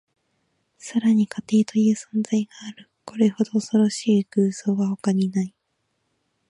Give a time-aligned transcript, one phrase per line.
[0.79, 2.89] さらに、家庭という存在がある。
[3.05, 5.53] これほど恐ろしい偶像は他にない。